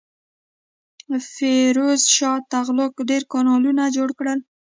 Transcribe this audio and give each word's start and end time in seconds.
فیروز 1.33 2.01
شاه 2.15 2.39
تغلق 2.53 2.93
ډیر 3.09 3.23
کانالونه 3.33 3.83
جوړ 3.95 4.09
کړل. 4.19 4.39